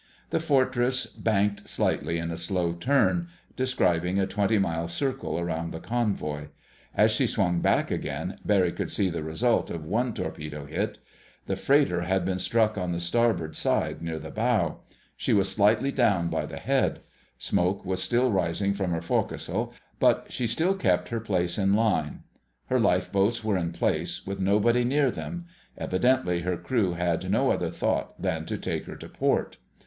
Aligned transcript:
The 0.31 0.39
Fortress 0.39 1.05
banked 1.05 1.69
slightly 1.69 2.17
in 2.17 2.31
a 2.31 2.35
slow 2.37 2.73
turn, 2.73 3.27
describing 3.55 4.19
a 4.19 4.25
twenty 4.25 4.57
mile 4.57 4.87
circle 4.87 5.37
around 5.37 5.69
the 5.71 5.79
convoy. 5.79 6.47
As 6.95 7.11
she 7.11 7.27
swung 7.27 7.59
back 7.61 7.91
again, 7.91 8.39
Barry 8.43 8.71
could 8.71 8.89
see 8.89 9.11
the 9.11 9.21
result 9.21 9.69
of 9.69 9.85
one 9.85 10.15
torpedo 10.15 10.65
hit. 10.65 10.97
The 11.45 11.55
freighter 11.55 12.01
had 12.01 12.25
been 12.25 12.39
struck 12.39 12.79
on 12.79 12.93
the 12.93 12.99
starboard 12.99 13.55
side 13.55 14.01
near 14.01 14.17
the 14.17 14.31
bow. 14.31 14.79
She 15.17 15.33
was 15.33 15.51
slightly 15.51 15.91
down 15.91 16.29
by 16.29 16.47
the 16.47 16.57
head. 16.57 17.01
Smoke 17.37 17.85
was 17.85 18.01
still 18.01 18.31
rising 18.31 18.73
from 18.73 18.93
her 18.93 19.03
forecastle, 19.03 19.71
but 19.99 20.25
she 20.31 20.47
still 20.47 20.73
kept 20.75 21.09
her 21.09 21.19
place 21.19 21.59
in 21.59 21.75
line. 21.75 22.23
Her 22.69 22.79
life 22.79 23.11
boats 23.11 23.43
were 23.43 23.55
in 23.55 23.71
place, 23.71 24.25
with 24.25 24.39
nobody 24.41 24.83
near 24.83 25.11
them. 25.11 25.45
Evidently 25.77 26.39
her 26.41 26.57
crew 26.57 26.93
had 26.93 27.29
no 27.29 27.51
other 27.51 27.69
thought 27.69 28.19
than 28.19 28.47
to 28.47 28.57
take 28.57 28.85
her 28.85 28.95
to 28.95 29.07
port. 29.07 29.57